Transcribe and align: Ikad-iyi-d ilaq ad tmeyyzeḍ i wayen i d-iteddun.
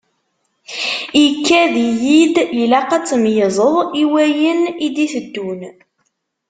Ikad-iyi-d 1.25 2.35
ilaq 2.61 2.89
ad 2.97 3.03
tmeyyzeḍ 3.07 3.75
i 4.01 4.03
wayen 4.11 4.61
i 4.85 4.87
d-iteddun. 4.95 5.61